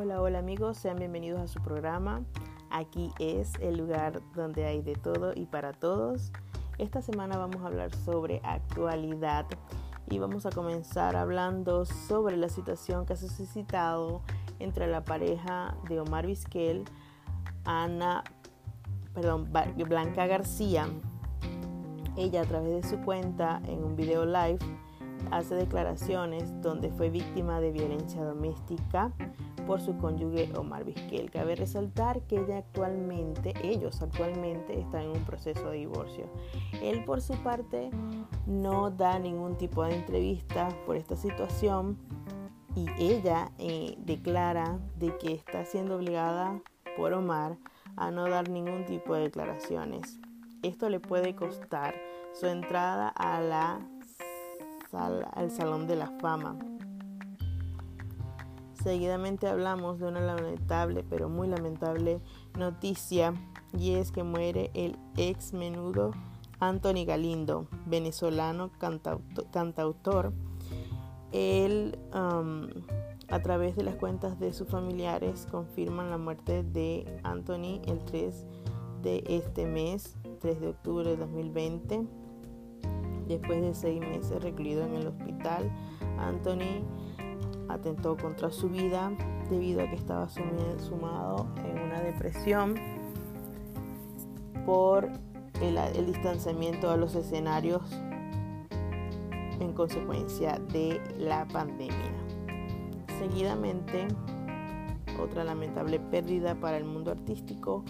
Hola, 0.00 0.22
hola 0.22 0.38
amigos, 0.38 0.76
sean 0.76 0.96
bienvenidos 0.98 1.40
a 1.40 1.48
su 1.48 1.60
programa. 1.60 2.22
Aquí 2.70 3.10
es 3.18 3.54
el 3.60 3.78
lugar 3.78 4.20
donde 4.36 4.64
hay 4.64 4.80
de 4.80 4.94
todo 4.94 5.32
y 5.34 5.46
para 5.46 5.72
todos. 5.72 6.30
Esta 6.76 7.02
semana 7.02 7.36
vamos 7.36 7.62
a 7.62 7.66
hablar 7.66 7.92
sobre 8.04 8.40
actualidad 8.44 9.46
y 10.08 10.20
vamos 10.20 10.46
a 10.46 10.50
comenzar 10.50 11.16
hablando 11.16 11.84
sobre 11.84 12.36
la 12.36 12.48
situación 12.48 13.06
que 13.06 13.14
ha 13.14 13.16
suscitado 13.16 14.22
entre 14.60 14.86
la 14.86 15.02
pareja 15.02 15.74
de 15.88 15.98
Omar 15.98 16.28
Vizquel, 16.28 16.84
Ana, 17.64 18.22
perdón, 19.14 19.50
Blanca 19.52 20.28
García. 20.28 20.86
Ella 22.16 22.42
a 22.42 22.44
través 22.44 22.82
de 22.82 22.88
su 22.88 23.04
cuenta 23.04 23.60
en 23.64 23.82
un 23.82 23.96
video 23.96 24.24
live 24.24 24.60
hace 25.30 25.54
declaraciones 25.54 26.60
donde 26.62 26.90
fue 26.90 27.10
víctima 27.10 27.60
de 27.60 27.72
violencia 27.72 28.24
doméstica 28.24 29.12
por 29.66 29.80
su 29.80 29.96
cónyuge 29.98 30.50
Omar 30.56 30.84
Vizquel. 30.84 31.30
Cabe 31.30 31.54
resaltar 31.54 32.22
que 32.22 32.36
ella 32.40 32.58
actualmente, 32.58 33.52
ellos 33.62 34.00
actualmente 34.00 34.80
están 34.80 35.02
en 35.02 35.10
un 35.10 35.24
proceso 35.24 35.70
de 35.70 35.78
divorcio. 35.78 36.24
Él 36.82 37.04
por 37.04 37.20
su 37.20 37.34
parte 37.42 37.90
no 38.46 38.90
da 38.90 39.18
ningún 39.18 39.56
tipo 39.58 39.84
de 39.84 39.94
entrevista 39.94 40.68
por 40.86 40.96
esta 40.96 41.16
situación 41.16 41.98
y 42.74 42.86
ella 42.98 43.50
eh, 43.58 43.96
declara 43.98 44.78
de 44.98 45.16
que 45.18 45.34
está 45.34 45.64
siendo 45.64 45.96
obligada 45.96 46.60
por 46.96 47.12
Omar 47.12 47.58
a 47.96 48.10
no 48.10 48.28
dar 48.28 48.48
ningún 48.48 48.86
tipo 48.86 49.14
de 49.14 49.22
declaraciones. 49.22 50.18
Esto 50.62 50.88
le 50.88 50.98
puede 50.98 51.34
costar 51.34 51.94
su 52.32 52.46
entrada 52.46 53.08
a 53.08 53.40
la 53.40 53.80
al 54.94 55.50
Salón 55.50 55.86
de 55.86 55.96
la 55.96 56.10
Fama. 56.20 56.56
Seguidamente 58.82 59.48
hablamos 59.48 59.98
de 59.98 60.06
una 60.06 60.20
lamentable, 60.20 61.04
pero 61.08 61.28
muy 61.28 61.48
lamentable 61.48 62.20
noticia 62.56 63.34
y 63.76 63.94
es 63.94 64.12
que 64.12 64.22
muere 64.22 64.70
el 64.74 64.96
ex 65.16 65.52
menudo 65.52 66.12
Anthony 66.60 67.04
Galindo, 67.04 67.66
venezolano 67.86 68.70
cantautor. 69.52 70.32
Él, 71.32 71.98
um, 72.14 72.68
a 73.28 73.42
través 73.42 73.76
de 73.76 73.82
las 73.82 73.96
cuentas 73.96 74.38
de 74.38 74.52
sus 74.52 74.68
familiares, 74.68 75.46
confirman 75.50 76.10
la 76.10 76.18
muerte 76.18 76.62
de 76.62 77.20
Anthony 77.24 77.80
el 77.86 77.98
3 78.04 78.46
de 79.02 79.24
este 79.28 79.66
mes, 79.66 80.16
3 80.40 80.60
de 80.60 80.68
octubre 80.68 81.10
de 81.10 81.16
2020. 81.16 82.06
Después 83.28 83.60
de 83.60 83.74
seis 83.74 84.00
meses 84.00 84.42
recluido 84.42 84.84
en 84.84 84.94
el 84.94 85.06
hospital, 85.06 85.70
Anthony 86.18 86.82
atentó 87.68 88.16
contra 88.16 88.50
su 88.50 88.70
vida 88.70 89.12
debido 89.50 89.82
a 89.82 89.88
que 89.88 89.96
estaba 89.96 90.28
sumado 90.28 91.46
en 91.64 91.78
una 91.78 92.00
depresión 92.00 92.74
por 94.64 95.10
el, 95.60 96.06
distanciamiento 96.06 96.90
a 96.90 96.96
los 96.96 97.14
escenarios 97.14 97.82
en 99.60 99.72
consecuencia 99.74 100.58
de 100.72 101.00
la 101.18 101.46
pandemia. 101.48 102.14
Seguidamente, 103.18 104.08
otra 105.20 105.44
lamentable 105.44 105.98
pérdida 105.98 106.54
para 106.54 106.78
el 106.78 106.84
mundo 106.84 107.10
artístico, 107.10 107.84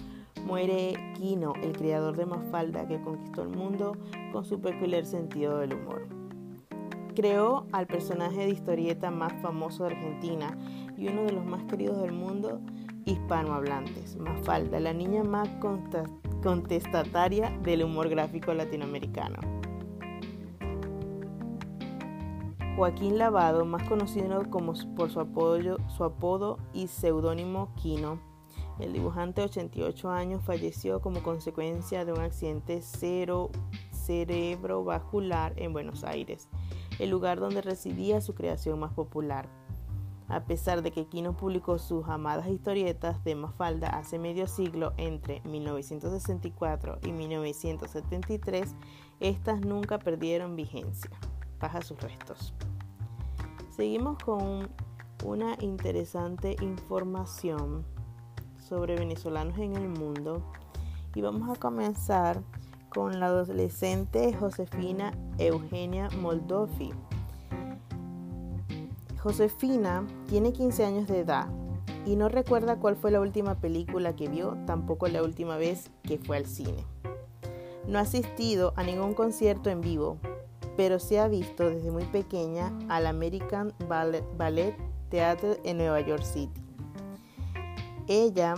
muere 0.48 0.94
Kino, 1.14 1.52
el 1.62 1.76
creador 1.76 2.16
de 2.16 2.24
Mafalda 2.24 2.88
que 2.88 2.98
conquistó 3.02 3.42
el 3.42 3.50
mundo 3.50 3.98
con 4.32 4.46
su 4.46 4.60
peculiar 4.60 5.04
sentido 5.04 5.58
del 5.58 5.74
humor 5.74 6.08
creó 7.14 7.66
al 7.72 7.88
personaje 7.88 8.46
de 8.46 8.50
historieta 8.50 9.10
más 9.10 9.32
famoso 9.42 9.82
de 9.82 9.96
Argentina 9.96 10.56
y 10.96 11.08
uno 11.08 11.24
de 11.24 11.32
los 11.32 11.44
más 11.44 11.64
queridos 11.64 12.00
del 12.00 12.12
mundo 12.12 12.60
hispanohablantes, 13.06 14.16
Mafalda, 14.16 14.78
la 14.78 14.92
niña 14.92 15.24
más 15.24 15.48
contestataria 16.44 17.50
del 17.64 17.82
humor 17.82 18.08
gráfico 18.08 18.54
latinoamericano. 18.54 19.40
Joaquín 22.76 23.18
Lavado, 23.18 23.64
más 23.64 23.82
conocido 23.88 24.48
como 24.48 24.74
por 24.94 25.10
su, 25.10 25.18
apodo, 25.18 25.78
su 25.88 26.04
apodo 26.04 26.58
y 26.72 26.86
seudónimo 26.86 27.74
Kino, 27.74 28.20
el 28.80 28.92
dibujante 28.92 29.40
de 29.40 29.46
88 29.46 30.10
años 30.10 30.42
falleció 30.44 31.00
como 31.00 31.22
consecuencia 31.22 32.04
de 32.04 32.12
un 32.12 32.20
accidente 32.20 32.80
cero 32.82 33.50
cerebrovascular 33.92 35.52
en 35.56 35.72
Buenos 35.72 36.04
Aires 36.04 36.48
el 36.98 37.10
lugar 37.10 37.40
donde 37.40 37.62
residía 37.62 38.20
su 38.20 38.34
creación 38.34 38.78
más 38.78 38.92
popular. 38.92 39.48
A 40.28 40.44
pesar 40.44 40.82
de 40.82 40.90
que 40.90 41.06
Quino 41.06 41.34
publicó 41.36 41.78
sus 41.78 42.06
amadas 42.08 42.48
historietas 42.48 43.24
de 43.24 43.34
Mafalda 43.34 43.88
hace 43.88 44.18
medio 44.18 44.46
siglo 44.46 44.92
entre 44.98 45.40
1964 45.42 46.98
y 47.02 47.12
1973, 47.12 48.74
estas 49.20 49.60
nunca 49.60 49.98
perdieron 49.98 50.54
vigencia. 50.54 51.10
Baja 51.58 51.80
sus 51.80 51.98
restos. 52.00 52.52
Seguimos 53.70 54.18
con 54.22 54.68
una 55.24 55.56
interesante 55.60 56.56
información 56.60 57.86
sobre 58.68 58.96
venezolanos 58.96 59.58
en 59.58 59.76
el 59.76 59.88
mundo 59.88 60.42
y 61.14 61.22
vamos 61.22 61.48
a 61.48 61.58
comenzar 61.58 62.42
con 62.90 63.18
la 63.18 63.26
adolescente 63.26 64.32
Josefina 64.34 65.12
Eugenia 65.38 66.08
Moldofi. 66.20 66.90
Josefina 69.22 70.06
tiene 70.28 70.52
15 70.52 70.84
años 70.84 71.08
de 71.08 71.20
edad 71.20 71.48
y 72.06 72.16
no 72.16 72.28
recuerda 72.28 72.78
cuál 72.78 72.96
fue 72.96 73.10
la 73.10 73.20
última 73.20 73.56
película 73.56 74.14
que 74.14 74.28
vio, 74.28 74.56
tampoco 74.66 75.08
la 75.08 75.22
última 75.22 75.56
vez 75.56 75.90
que 76.02 76.18
fue 76.18 76.36
al 76.36 76.46
cine. 76.46 76.84
No 77.86 77.98
ha 77.98 78.02
asistido 78.02 78.74
a 78.76 78.82
ningún 78.82 79.14
concierto 79.14 79.70
en 79.70 79.80
vivo, 79.80 80.18
pero 80.76 80.98
se 80.98 81.18
ha 81.18 81.28
visto 81.28 81.68
desde 81.68 81.90
muy 81.90 82.04
pequeña 82.04 82.72
al 82.88 83.06
American 83.06 83.72
Ballet, 83.88 84.76
Theatre 85.08 85.58
en 85.64 85.78
Nueva 85.78 86.00
York 86.00 86.22
City. 86.22 86.67
Ella 88.08 88.54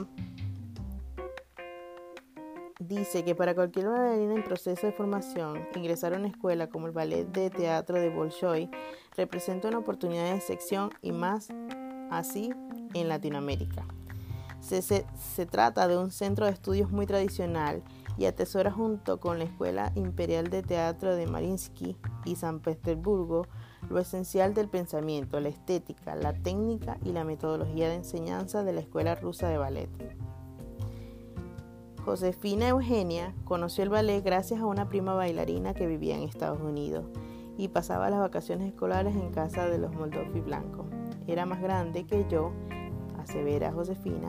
dice 2.78 3.24
que 3.24 3.34
para 3.34 3.52
cualquier 3.52 3.88
bailarina 3.88 4.34
en 4.34 4.44
proceso 4.44 4.86
de 4.86 4.92
formación, 4.92 5.66
ingresar 5.74 6.14
a 6.14 6.18
una 6.18 6.28
escuela 6.28 6.68
como 6.68 6.86
el 6.86 6.92
Ballet 6.92 7.26
de 7.26 7.50
Teatro 7.50 7.98
de 7.98 8.10
Bolshoi 8.10 8.70
representa 9.16 9.66
una 9.66 9.78
oportunidad 9.78 10.32
de 10.32 10.40
sección 10.40 10.90
y 11.02 11.10
más 11.10 11.48
así 12.12 12.52
en 12.94 13.08
Latinoamérica. 13.08 13.84
Se, 14.60 14.82
se, 14.82 15.46
trata 15.46 15.88
de 15.88 15.98
un 15.98 16.12
centro 16.12 16.46
de 16.46 16.52
estudios 16.52 16.92
muy 16.92 17.06
tradicional 17.06 17.82
y 18.18 18.26
atesora 18.26 18.70
junto 18.70 19.18
con 19.18 19.38
la 19.38 19.44
Escuela 19.46 19.90
Imperial 19.96 20.48
de 20.48 20.62
Teatro 20.62 21.16
de 21.16 21.26
Marinsky 21.26 21.96
y 22.24 22.36
San 22.36 22.60
Petersburgo 22.60 23.48
lo 23.88 23.98
esencial 23.98 24.54
del 24.54 24.68
pensamiento, 24.68 25.40
la 25.40 25.48
estética, 25.48 26.14
la 26.14 26.32
técnica 26.32 26.98
y 27.04 27.12
la 27.12 27.24
metodología 27.24 27.88
de 27.88 27.96
enseñanza 27.96 28.62
de 28.62 28.72
la 28.72 28.80
Escuela 28.80 29.14
Rusa 29.14 29.48
de 29.48 29.58
Ballet. 29.58 29.88
Josefina 32.04 32.68
Eugenia 32.68 33.34
conoció 33.44 33.84
el 33.84 33.90
ballet 33.90 34.22
gracias 34.24 34.60
a 34.60 34.66
una 34.66 34.88
prima 34.88 35.14
bailarina 35.14 35.74
que 35.74 35.86
vivía 35.86 36.16
en 36.16 36.22
Estados 36.22 36.60
Unidos 36.60 37.04
y 37.58 37.68
pasaba 37.68 38.10
las 38.10 38.20
vacaciones 38.20 38.68
escolares 38.68 39.14
en 39.14 39.30
casa 39.30 39.68
de 39.68 39.78
los 39.78 39.94
Moldovi 39.94 40.40
Blanco. 40.40 40.86
Era 41.26 41.44
más 41.44 41.60
grande 41.60 42.06
que 42.06 42.26
yo, 42.28 42.52
asevera 43.18 43.72
Josefina, 43.72 44.28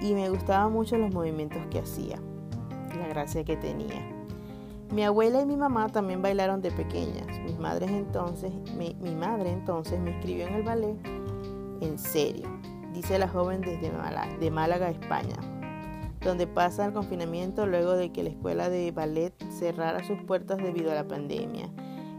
y 0.00 0.14
me 0.14 0.30
gustaban 0.30 0.72
mucho 0.72 0.96
los 0.96 1.12
movimientos 1.12 1.60
que 1.70 1.80
hacía, 1.80 2.18
la 2.98 3.06
gracia 3.08 3.44
que 3.44 3.56
tenía. 3.56 4.13
Mi 4.92 5.02
abuela 5.02 5.40
y 5.40 5.46
mi 5.46 5.56
mamá 5.56 5.88
también 5.88 6.22
bailaron 6.22 6.60
de 6.60 6.70
pequeñas. 6.70 7.26
Mis 7.44 7.58
madres 7.58 7.90
entonces, 7.90 8.52
mi, 8.76 8.94
madre 9.14 9.50
entonces 9.50 9.98
me 10.00 10.10
inscribió 10.12 10.46
en 10.46 10.54
el 10.54 10.62
ballet 10.62 10.96
en 11.80 11.98
serio, 11.98 12.48
dice 12.92 13.18
la 13.18 13.28
joven 13.28 13.60
desde 13.60 13.90
de 14.38 14.50
Málaga, 14.50 14.90
España 14.90 15.36
donde 16.24 16.46
pasa 16.46 16.86
el 16.86 16.92
confinamiento 16.92 17.66
luego 17.66 17.92
de 17.92 18.10
que 18.10 18.22
la 18.22 18.30
escuela 18.30 18.70
de 18.70 18.90
ballet 18.92 19.34
cerrara 19.50 20.02
sus 20.04 20.18
puertas 20.22 20.56
debido 20.56 20.90
a 20.90 20.94
la 20.94 21.06
pandemia 21.06 21.68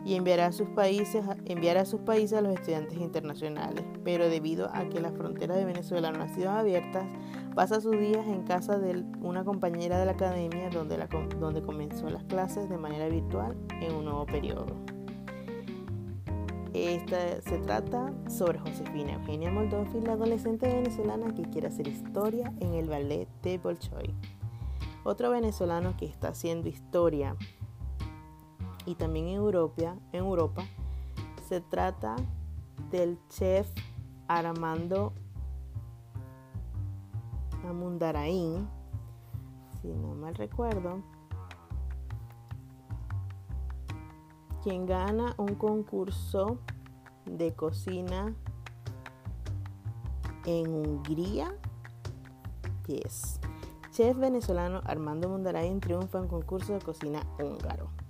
y 0.06 0.14
enviará 0.14 0.46
a 0.48 0.52
sus 0.52 0.70
países, 0.70 1.26
enviará 1.46 1.82
a 1.82 1.86
sus 1.86 2.00
países 2.02 2.38
a 2.38 2.42
los 2.42 2.54
estudiantes 2.54 3.00
internacionales. 3.00 3.84
Pero 4.04 4.30
debido 4.30 4.70
a 4.72 4.88
que 4.88 5.02
las 5.02 5.14
fronteras 5.14 5.58
de 5.58 5.66
Venezuela 5.66 6.12
no 6.12 6.22
han 6.22 6.34
sido 6.36 6.52
abiertas, 6.52 7.06
pasa 7.56 7.80
sus 7.80 7.98
días 7.98 8.28
en 8.28 8.44
casa 8.44 8.78
de 8.78 9.06
una 9.22 9.46
compañera 9.46 9.98
de 9.98 10.06
la 10.06 10.12
academia 10.12 10.70
donde, 10.70 10.98
donde 11.40 11.62
comenzó 11.64 12.10
las 12.10 12.26
clases 12.26 12.70
de 12.70 12.78
manera 12.78 13.08
virtual 13.08 13.56
en 13.82 13.96
un 13.96 14.04
nuevo 14.06 14.26
periodo. 14.26 14.76
Esta 16.74 17.42
se 17.42 17.58
trata 17.60 18.14
sobre 18.28 18.60
Josefina 18.60 19.14
Eugenia 19.14 19.50
Moldofi, 19.50 20.02
la 20.02 20.14
adolescente 20.14 20.68
venezolana 20.68 21.34
que 21.34 21.44
quiere 21.44 21.68
hacer 21.68 21.88
historia 21.88 22.52
en 22.60 22.74
el 22.74 22.90
ballet 22.90 23.30
de 23.42 23.58
Bolshoi. 23.58 24.14
Otro 25.06 25.30
venezolano 25.30 25.96
que 25.96 26.06
está 26.06 26.30
haciendo 26.30 26.68
historia 26.68 27.38
y 28.86 28.96
también 28.96 29.30
en 29.30 29.36
Europa, 29.36 29.96
en 30.12 30.20
Europa 30.20 30.66
se 31.48 31.62
trata 31.62 32.18
del 32.92 33.18
chef 33.30 33.70
Armando 34.28 35.14
Amundarain, 37.66 38.68
si 39.82 39.88
no 39.88 40.16
mal 40.16 40.36
recuerdo, 40.36 41.04
quien 44.64 44.86
gana 44.86 45.36
un 45.38 45.56
concurso 45.56 46.58
de 47.26 47.54
cocina 47.54 48.34
en 50.46 50.68
Hungría. 50.74 51.56
Yes. 52.88 53.40
Chef 53.92 54.18
venezolano 54.18 54.82
Armando 54.86 55.30
Mundarain 55.30 55.80
triunfa 55.80 56.20
en 56.20 56.28
concurso 56.28 56.74
de 56.74 56.80
cocina 56.80 57.22
húngaro. 57.40 58.05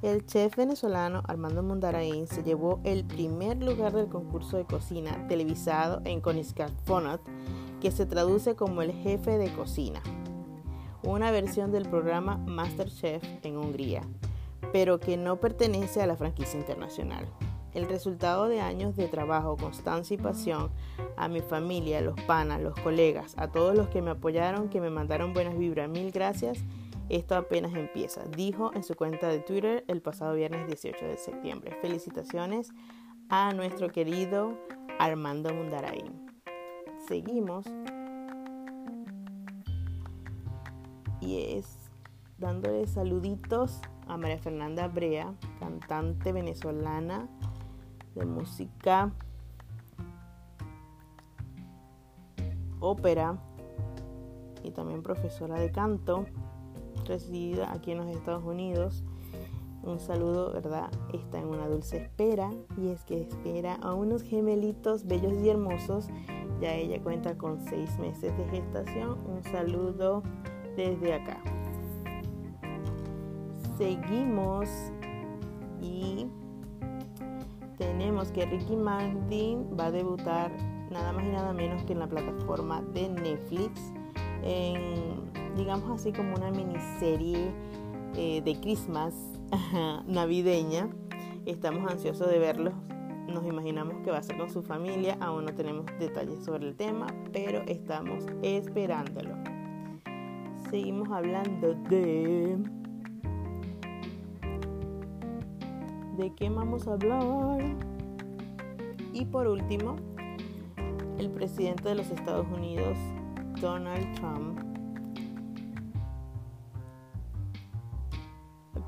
El 0.00 0.24
chef 0.26 0.54
venezolano 0.54 1.24
Armando 1.26 1.60
Mundarain 1.64 2.28
se 2.28 2.44
llevó 2.44 2.80
el 2.84 3.04
primer 3.04 3.60
lugar 3.60 3.92
del 3.92 4.08
concurso 4.08 4.56
de 4.56 4.64
cocina 4.64 5.26
televisado 5.26 6.00
en 6.04 6.22
Fonot, 6.84 7.20
que 7.80 7.90
se 7.90 8.06
traduce 8.06 8.54
como 8.54 8.82
el 8.82 8.92
jefe 8.92 9.38
de 9.38 9.52
cocina, 9.52 10.00
una 11.02 11.32
versión 11.32 11.72
del 11.72 11.88
programa 11.88 12.36
MasterChef 12.36 13.24
en 13.42 13.56
Hungría, 13.56 14.02
pero 14.72 15.00
que 15.00 15.16
no 15.16 15.40
pertenece 15.40 16.00
a 16.00 16.06
la 16.06 16.16
franquicia 16.16 16.60
internacional. 16.60 17.26
El 17.74 17.88
resultado 17.88 18.48
de 18.48 18.60
años 18.60 18.94
de 18.94 19.08
trabajo, 19.08 19.56
constancia 19.56 20.14
y 20.14 20.18
pasión, 20.18 20.70
a 21.16 21.26
mi 21.26 21.40
familia, 21.40 22.00
los 22.02 22.20
panas, 22.22 22.60
los 22.60 22.78
colegas, 22.80 23.34
a 23.36 23.48
todos 23.48 23.74
los 23.74 23.88
que 23.88 24.00
me 24.00 24.12
apoyaron, 24.12 24.68
que 24.68 24.80
me 24.80 24.90
mandaron 24.90 25.32
buenas 25.34 25.58
vibras, 25.58 25.90
mil 25.90 26.12
gracias. 26.12 26.58
Esto 27.08 27.36
apenas 27.36 27.74
empieza, 27.74 28.24
dijo 28.24 28.70
en 28.74 28.82
su 28.82 28.94
cuenta 28.94 29.28
de 29.28 29.40
Twitter 29.40 29.84
el 29.88 30.02
pasado 30.02 30.34
viernes 30.34 30.66
18 30.66 31.06
de 31.06 31.16
septiembre. 31.16 31.76
Felicitaciones 31.80 32.70
a 33.30 33.52
nuestro 33.54 33.90
querido 33.90 34.58
Armando 34.98 35.52
Mundarain. 35.54 36.26
Seguimos 37.06 37.64
y 41.20 41.56
es 41.56 41.90
dándole 42.36 42.86
saluditos 42.86 43.80
a 44.06 44.16
María 44.16 44.38
Fernanda 44.38 44.88
Brea, 44.88 45.34
cantante 45.58 46.32
venezolana 46.32 47.26
de 48.14 48.26
música 48.26 49.12
ópera 52.80 53.38
y 54.62 54.70
también 54.70 55.02
profesora 55.02 55.58
de 55.58 55.70
canto, 55.70 56.26
residida 57.08 57.72
aquí 57.72 57.92
en 57.92 57.98
los 57.98 58.08
Estados 58.08 58.44
Unidos. 58.44 59.02
Un 59.82 59.98
saludo, 59.98 60.52
¿verdad? 60.52 60.90
Está 61.12 61.38
en 61.38 61.46
una 61.48 61.66
dulce 61.66 61.96
espera 61.96 62.50
y 62.76 62.88
es 62.88 63.04
que 63.04 63.22
espera 63.22 63.74
a 63.76 63.94
unos 63.94 64.22
gemelitos 64.22 65.06
bellos 65.06 65.32
y 65.42 65.48
hermosos. 65.48 66.08
Ya 66.60 66.74
ella 66.74 67.00
cuenta 67.02 67.36
con 67.38 67.60
seis 67.60 67.98
meses 67.98 68.36
de 68.36 68.44
gestación. 68.48 69.18
Un 69.26 69.42
saludo 69.44 70.22
desde 70.76 71.14
acá 71.14 71.42
seguimos 73.78 74.68
y 75.80 76.26
tenemos 77.78 78.30
que 78.32 78.44
Ricky 78.44 78.76
Martin 78.76 79.64
va 79.78 79.86
a 79.86 79.90
debutar 79.92 80.50
nada 80.90 81.12
más 81.12 81.24
y 81.24 81.28
nada 81.28 81.52
menos 81.52 81.84
que 81.84 81.92
en 81.92 82.00
la 82.00 82.08
plataforma 82.08 82.82
de 82.92 83.08
Netflix 83.08 83.80
en 84.42 85.30
digamos 85.58 86.00
así 86.00 86.12
como 86.12 86.34
una 86.34 86.50
miniserie 86.50 87.52
eh, 88.16 88.40
de 88.42 88.60
Christmas 88.60 89.14
navideña 90.06 90.88
estamos 91.44 91.90
ansiosos 91.90 92.30
de 92.30 92.38
verlo 92.38 92.72
nos 93.28 93.44
imaginamos 93.44 93.96
que 94.02 94.10
va 94.10 94.18
a 94.18 94.22
ser 94.22 94.38
con 94.38 94.48
su 94.48 94.62
familia 94.62 95.18
aún 95.20 95.44
no 95.44 95.54
tenemos 95.54 95.84
detalles 95.98 96.42
sobre 96.42 96.66
el 96.66 96.76
tema 96.76 97.08
pero 97.32 97.60
estamos 97.66 98.24
esperándolo 98.42 99.34
seguimos 100.70 101.10
hablando 101.10 101.74
de 101.90 102.56
de 106.18 106.34
qué 106.34 106.50
vamos 106.50 106.86
a 106.88 106.94
hablar. 106.94 107.60
Y 109.12 109.24
por 109.24 109.46
último, 109.46 109.96
el 111.18 111.30
presidente 111.30 111.88
de 111.88 111.94
los 111.94 112.10
Estados 112.10 112.46
Unidos, 112.48 112.98
Donald 113.60 114.14
Trump, 114.16 114.60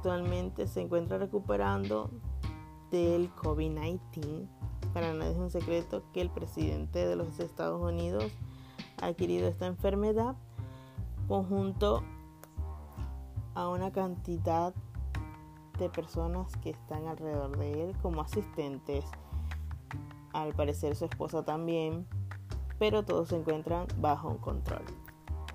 actualmente 0.01 0.67
se 0.67 0.81
encuentra 0.81 1.19
recuperando 1.19 2.09
del 2.91 3.31
COVID-19. 3.35 4.49
Para 4.95 5.13
nadie 5.13 5.33
es 5.33 5.37
un 5.37 5.51
secreto 5.51 6.05
que 6.15 6.23
el 6.23 6.31
presidente 6.31 7.07
de 7.07 7.17
los 7.17 7.39
Estados 7.39 7.83
Unidos 7.83 8.33
ha 9.03 9.09
adquirido 9.09 9.47
esta 9.47 9.67
enfermedad 9.67 10.37
conjunto 11.29 12.03
a 13.55 13.69
una 13.69 13.93
cantidad 13.93 14.73
de 15.79 15.91
personas 15.91 16.57
que 16.63 16.71
están 16.71 17.07
alrededor 17.07 17.59
de 17.59 17.85
él 17.85 17.97
como 18.01 18.23
asistentes. 18.23 19.05
Al 20.33 20.55
parecer 20.55 20.97
su 20.97 21.05
esposa 21.05 21.45
también, 21.45 22.07
pero 22.79 23.05
todos 23.05 23.29
se 23.29 23.37
encuentran 23.37 23.87
bajo 23.99 24.39
control. 24.39 24.85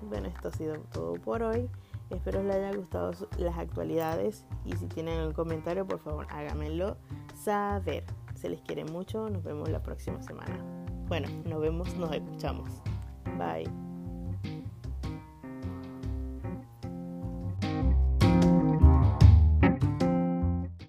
Bueno, 0.02 0.28
esto 0.28 0.48
ha 0.48 0.52
sido 0.52 0.76
todo 0.92 1.14
por 1.14 1.42
hoy. 1.42 1.68
Espero 2.10 2.42
les 2.42 2.56
haya 2.56 2.72
gustado 2.76 3.12
las 3.38 3.58
actualidades 3.58 4.44
y 4.64 4.76
si 4.76 4.86
tienen 4.86 5.18
algún 5.18 5.34
comentario, 5.34 5.86
por 5.86 5.98
favor 6.00 6.26
háganmelo 6.30 6.96
saber. 7.34 8.04
Se 8.34 8.48
les 8.48 8.60
quiere 8.60 8.84
mucho, 8.84 9.28
nos 9.30 9.42
vemos 9.42 9.68
la 9.68 9.82
próxima 9.82 10.22
semana. 10.22 10.58
Bueno, 11.08 11.28
nos 11.44 11.60
vemos, 11.60 11.94
nos 11.96 12.12
escuchamos. 12.12 12.70
Bye. 13.38 13.85